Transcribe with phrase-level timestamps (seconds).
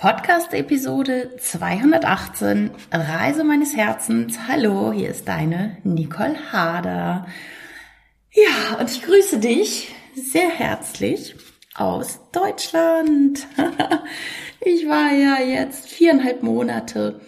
[0.00, 4.38] Podcast-Episode 218 Reise meines Herzens.
[4.48, 7.26] Hallo, hier ist deine Nicole Hader.
[8.32, 11.36] Ja, und ich grüße dich sehr herzlich
[11.74, 13.46] aus Deutschland.
[14.62, 17.22] Ich war ja jetzt viereinhalb Monate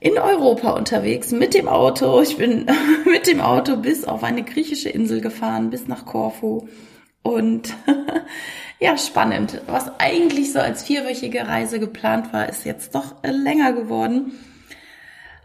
[0.00, 2.20] in Europa unterwegs mit dem Auto.
[2.22, 2.66] Ich bin
[3.04, 6.66] mit dem Auto bis auf eine griechische Insel gefahren, bis nach Korfu.
[7.24, 7.74] Und
[8.78, 9.60] ja, spannend.
[9.66, 14.32] Was eigentlich so als vierwöchige Reise geplant war, ist jetzt doch länger geworden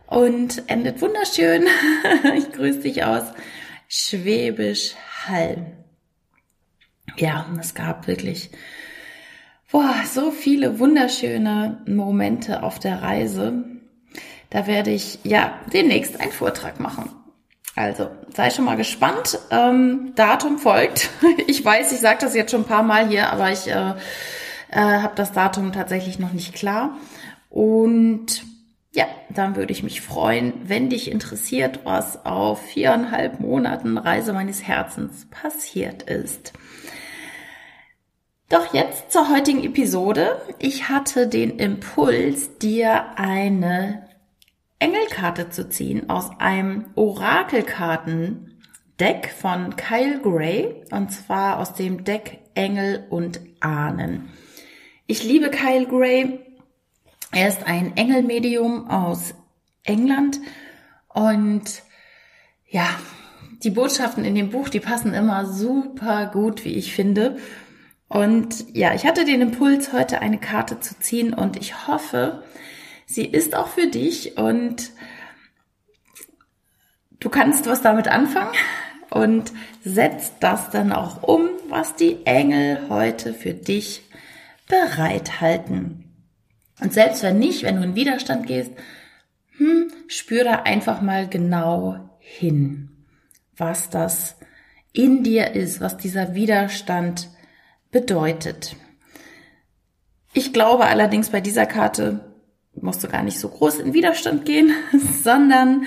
[0.05, 1.65] und endet wunderschön.
[2.37, 3.23] Ich grüße dich aus
[3.87, 4.93] Schwäbisch
[5.25, 5.77] Hall.
[7.17, 8.51] Ja, es gab wirklich
[9.71, 13.65] boah, so viele wunderschöne Momente auf der Reise.
[14.49, 17.09] Da werde ich ja demnächst einen Vortrag machen.
[17.79, 19.39] Also, sei schon mal gespannt.
[19.51, 21.09] Ähm, Datum folgt.
[21.47, 23.93] Ich weiß, ich sage das jetzt schon ein paar Mal hier, aber ich äh,
[24.69, 26.97] äh, habe das Datum tatsächlich noch nicht klar.
[27.49, 28.43] Und
[28.91, 34.61] ja, dann würde ich mich freuen, wenn dich interessiert, was auf viereinhalb Monaten Reise meines
[34.61, 36.51] Herzens passiert ist.
[38.49, 40.41] Doch jetzt zur heutigen Episode.
[40.59, 44.08] Ich hatte den Impuls, dir eine
[44.79, 53.05] Engelkarte zu ziehen aus einem Orakelkartendeck von Kyle Gray und zwar aus dem Deck Engel
[53.09, 54.29] und Ahnen.
[55.05, 56.39] Ich liebe Kyle Gray.
[57.31, 59.35] Er ist ein Engelmedium aus
[59.83, 60.39] England
[61.09, 61.83] und
[62.69, 62.87] ja,
[63.63, 67.37] die Botschaften in dem Buch, die passen immer super gut, wie ich finde.
[68.07, 72.43] Und ja, ich hatte den Impuls, heute eine Karte zu ziehen und ich hoffe,
[73.11, 74.91] Sie ist auch für dich und
[77.19, 78.53] du kannst was damit anfangen
[79.09, 79.51] und
[79.83, 84.03] setzt das dann auch um, was die Engel heute für dich
[84.67, 86.03] bereithalten.
[86.81, 88.73] Und selbst wenn nicht, wenn du in Widerstand gehst,
[89.57, 92.91] hm, spür da einfach mal genau hin,
[93.57, 94.35] was das
[94.93, 97.27] in dir ist, was dieser Widerstand
[97.89, 98.75] bedeutet.
[100.31, 102.28] Ich glaube allerdings bei dieser Karte,
[102.81, 104.73] musst du gar nicht so groß in Widerstand gehen,
[105.23, 105.85] sondern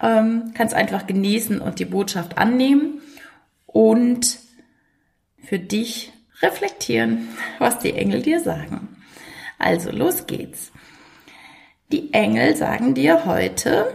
[0.00, 3.00] ähm, kannst einfach genießen und die Botschaft annehmen
[3.66, 4.38] und
[5.42, 8.96] für dich reflektieren, was die Engel dir sagen.
[9.58, 10.72] Also los geht's.
[11.92, 13.92] Die Engel sagen dir heute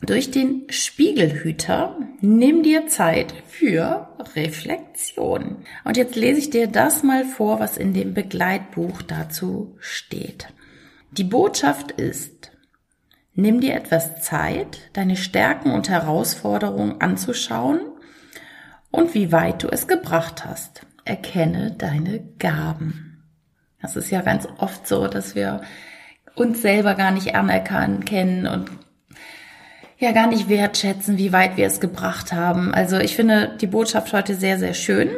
[0.00, 5.64] durch den Spiegelhüter, nimm dir Zeit für Reflexion.
[5.84, 10.48] Und jetzt lese ich dir das mal vor, was in dem Begleitbuch dazu steht.
[11.12, 12.52] Die Botschaft ist,
[13.34, 17.80] nimm dir etwas Zeit, deine Stärken und Herausforderungen anzuschauen
[18.90, 20.86] und wie weit du es gebracht hast.
[21.04, 23.24] Erkenne deine Gaben.
[23.82, 25.60] Das ist ja ganz oft so, dass wir
[26.34, 28.70] uns selber gar nicht anerkennen kennen und
[29.98, 32.72] ja gar nicht wertschätzen, wie weit wir es gebracht haben.
[32.72, 35.10] Also ich finde die Botschaft heute sehr, sehr schön.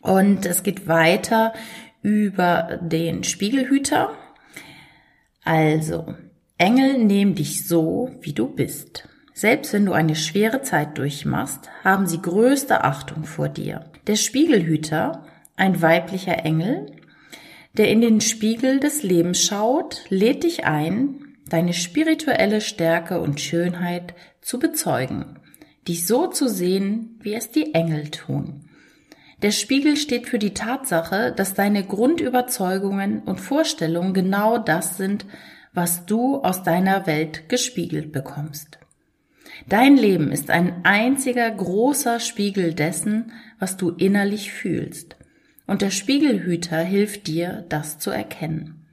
[0.00, 1.52] Und es geht weiter
[2.00, 4.16] über den Spiegelhüter.
[5.44, 6.14] Also,
[6.58, 9.08] Engel nehmen dich so, wie du bist.
[9.32, 13.86] Selbst wenn du eine schwere Zeit durchmachst, haben sie größte Achtung vor dir.
[14.06, 15.24] Der Spiegelhüter,
[15.56, 16.86] ein weiblicher Engel,
[17.72, 24.14] der in den Spiegel des Lebens schaut, lädt dich ein, deine spirituelle Stärke und Schönheit
[24.40, 25.38] zu bezeugen,
[25.88, 28.69] dich so zu sehen, wie es die Engel tun.
[29.42, 35.24] Der Spiegel steht für die Tatsache, dass deine Grundüberzeugungen und Vorstellungen genau das sind,
[35.72, 38.78] was du aus deiner Welt gespiegelt bekommst.
[39.68, 45.16] Dein Leben ist ein einziger großer Spiegel dessen, was du innerlich fühlst.
[45.66, 48.86] Und der Spiegelhüter hilft dir, das zu erkennen.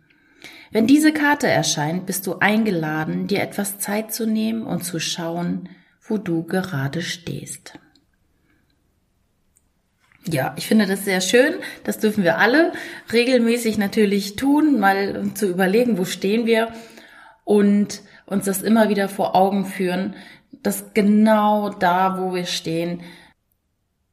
[0.71, 5.69] Wenn diese Karte erscheint, bist du eingeladen, dir etwas Zeit zu nehmen und zu schauen,
[6.01, 7.79] wo du gerade stehst.
[10.29, 11.55] Ja, ich finde das sehr schön.
[11.83, 12.73] Das dürfen wir alle
[13.13, 16.71] regelmäßig natürlich tun, mal zu überlegen, wo stehen wir
[17.45, 20.15] und uns das immer wieder vor Augen führen,
[20.63, 23.01] dass genau da, wo wir stehen,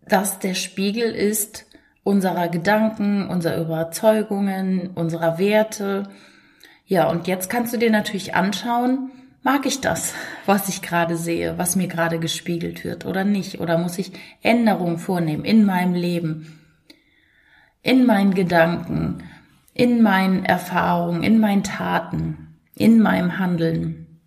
[0.06, 1.66] dass der Spiegel ist
[2.04, 6.04] unserer Gedanken, unserer Überzeugungen, unserer Werte.
[6.84, 9.10] Ja, und jetzt kannst du dir natürlich anschauen,
[9.44, 10.14] Mag ich das,
[10.46, 13.60] was ich gerade sehe, was mir gerade gespiegelt wird oder nicht?
[13.60, 16.58] Oder muss ich Änderungen vornehmen in meinem Leben,
[17.82, 19.22] in meinen Gedanken,
[19.74, 24.18] in meinen Erfahrungen, in meinen Taten, in meinem Handeln?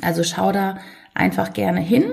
[0.00, 0.78] Also schau da
[1.12, 2.10] einfach gerne hin.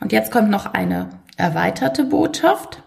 [0.00, 2.82] Und jetzt kommt noch eine erweiterte Botschaft.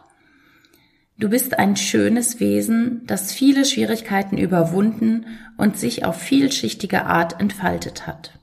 [1.18, 8.06] Du bist ein schönes Wesen, das viele Schwierigkeiten überwunden und sich auf vielschichtige Art entfaltet
[8.06, 8.41] hat.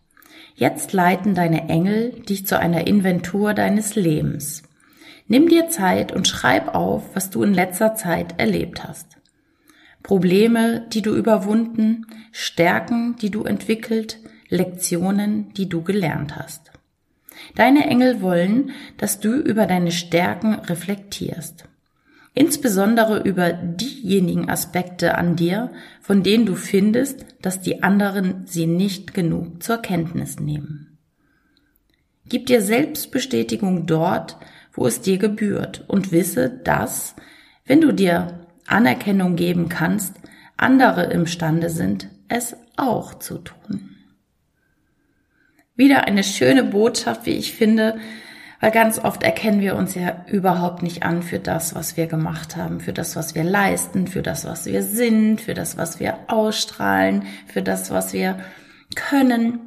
[0.59, 4.65] Jetzt leiten deine Engel dich zu einer Inventur deines Lebens.
[5.29, 9.19] Nimm dir Zeit und schreib auf, was du in letzter Zeit erlebt hast.
[10.03, 14.19] Probleme, die du überwunden, Stärken, die du entwickelt,
[14.49, 16.73] Lektionen, die du gelernt hast.
[17.55, 21.69] Deine Engel wollen, dass du über deine Stärken reflektierst.
[22.39, 29.13] Insbesondere über diejenigen Aspekte an dir, von denen du findest, dass die anderen sie nicht
[29.13, 30.99] genug zur Kenntnis nehmen.
[32.29, 34.37] Gib dir Selbstbestätigung dort,
[34.73, 37.17] wo es dir gebührt und wisse, dass,
[37.67, 40.15] wenn du dir Anerkennung geben kannst,
[40.57, 43.97] andere imstande sind, es auch zu tun.
[45.75, 47.99] Wieder eine schöne Botschaft, wie ich finde,
[48.61, 52.57] weil ganz oft erkennen wir uns ja überhaupt nicht an für das, was wir gemacht
[52.57, 56.19] haben, für das, was wir leisten, für das, was wir sind, für das, was wir
[56.27, 58.41] ausstrahlen, für das, was wir
[58.97, 59.61] können.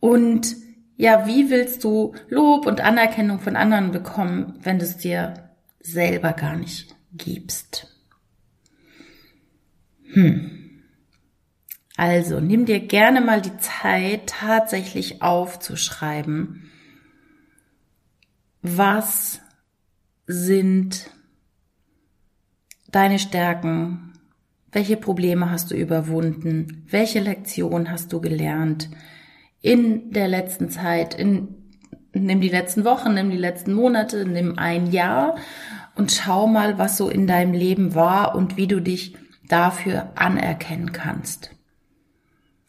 [0.00, 0.56] Und
[0.96, 6.32] ja, wie willst du Lob und Anerkennung von anderen bekommen, wenn du es dir selber
[6.32, 7.86] gar nicht gibst?
[10.12, 10.82] Hm.
[11.96, 16.70] Also nimm dir gerne mal die Zeit, tatsächlich aufzuschreiben,
[18.62, 19.40] was
[20.26, 21.10] sind
[22.90, 24.12] deine Stärken,
[24.72, 28.88] welche Probleme hast du überwunden, welche Lektion hast du gelernt
[29.60, 31.48] in der letzten Zeit, in,
[32.12, 35.36] nimm die letzten Wochen, nimm die letzten Monate, nimm ein Jahr
[35.96, 39.16] und schau mal, was so in deinem Leben war und wie du dich
[39.48, 41.50] dafür anerkennen kannst.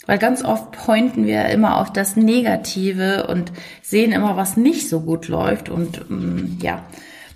[0.08, 3.52] Weil ganz oft pointen wir immer auf das Negative und
[3.82, 6.84] sehen immer, was nicht so gut läuft und ähm, ja,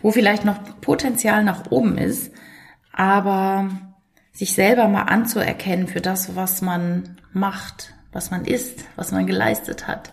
[0.02, 2.32] wo vielleicht noch Potenzial nach oben ist.
[2.92, 3.70] Aber
[4.32, 9.88] sich selber mal anzuerkennen für das, was man macht, was man ist, was man geleistet
[9.88, 10.12] hat,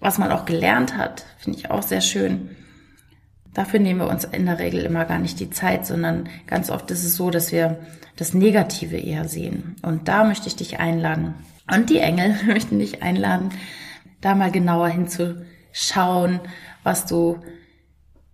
[0.00, 2.50] was man auch gelernt hat, finde ich auch sehr schön.
[3.54, 6.90] Dafür nehmen wir uns in der Regel immer gar nicht die Zeit, sondern ganz oft
[6.90, 7.78] ist es so, dass wir
[8.16, 9.76] das Negative eher sehen.
[9.82, 11.34] Und da möchte ich dich einladen,
[11.74, 13.50] und die Engel möchten dich einladen,
[14.20, 16.40] da mal genauer hinzuschauen,
[16.82, 17.40] was du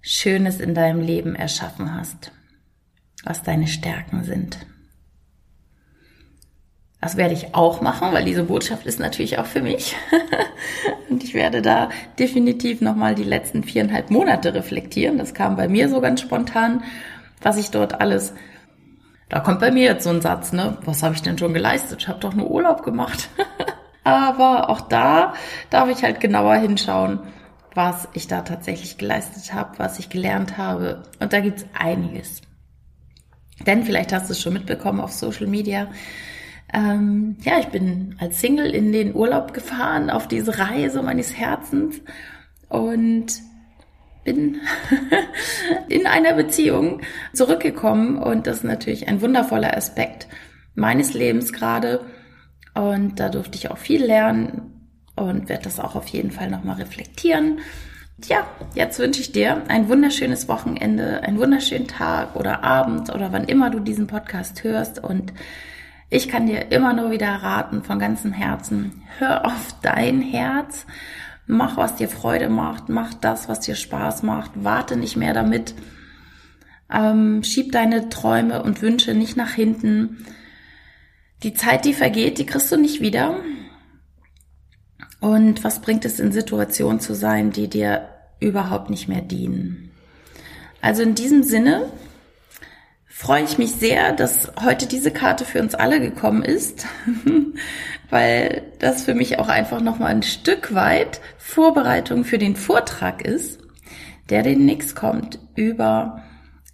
[0.00, 2.32] Schönes in deinem Leben erschaffen hast,
[3.24, 4.58] was deine Stärken sind.
[7.00, 9.94] Das werde ich auch machen, weil diese Botschaft ist natürlich auch für mich.
[11.10, 15.18] Und ich werde da definitiv nochmal die letzten viereinhalb Monate reflektieren.
[15.18, 16.82] Das kam bei mir so ganz spontan,
[17.42, 18.32] was ich dort alles
[19.28, 20.78] da kommt bei mir jetzt so ein Satz, ne?
[20.84, 22.02] Was habe ich denn schon geleistet?
[22.02, 23.28] Ich habe doch nur Urlaub gemacht.
[24.04, 25.34] Aber auch da
[25.68, 27.18] darf ich halt genauer hinschauen,
[27.74, 31.02] was ich da tatsächlich geleistet habe, was ich gelernt habe.
[31.18, 32.40] Und da gibt's einiges.
[33.66, 35.88] Denn vielleicht hast du es schon mitbekommen auf Social Media.
[36.72, 42.00] Ähm, ja, ich bin als Single in den Urlaub gefahren, auf diese Reise meines Herzens.
[42.68, 43.40] Und
[44.26, 44.60] bin
[45.88, 47.00] in einer Beziehung
[47.32, 50.28] zurückgekommen und das ist natürlich ein wundervoller Aspekt
[50.74, 52.00] meines Lebens gerade
[52.74, 56.76] und da durfte ich auch viel lernen und werde das auch auf jeden Fall nochmal
[56.76, 57.60] reflektieren.
[58.20, 63.44] Tja, jetzt wünsche ich dir ein wunderschönes Wochenende, einen wunderschönen Tag oder Abend oder wann
[63.44, 65.32] immer du diesen Podcast hörst und
[66.08, 70.86] ich kann dir immer nur wieder raten von ganzem Herzen, hör auf dein Herz
[71.46, 72.88] Mach, was dir Freude macht.
[72.88, 74.52] Mach das, was dir Spaß macht.
[74.54, 75.74] Warte nicht mehr damit.
[76.92, 80.24] Ähm, schieb deine Träume und Wünsche nicht nach hinten.
[81.42, 83.36] Die Zeit, die vergeht, die kriegst du nicht wieder.
[85.20, 88.08] Und was bringt es in Situationen zu sein, die dir
[88.40, 89.90] überhaupt nicht mehr dienen?
[90.80, 91.90] Also in diesem Sinne
[93.16, 96.86] freue ich mich sehr, dass heute diese Karte für uns alle gekommen ist.
[98.10, 103.60] weil das für mich auch einfach nochmal ein Stück weit Vorbereitung für den Vortrag ist,
[104.30, 106.22] der demnächst kommt über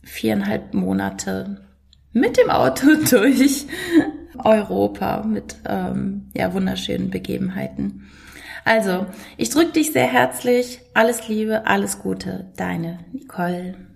[0.03, 1.65] viereinhalb Monate
[2.13, 3.67] mit dem Auto durch
[4.39, 8.11] Europa mit ähm, ja wunderschönen Begebenheiten.
[8.65, 9.07] Also,
[9.37, 10.81] ich drücke dich sehr herzlich.
[10.95, 13.92] Alles Liebe, alles Gute, deine Nicole.